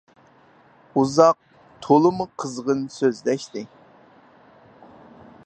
ئۇزاق، 1.01 1.37
تولىمۇ 1.87 2.27
قىزغىن 2.45 2.81
سۆزلەشتى. 2.95 3.67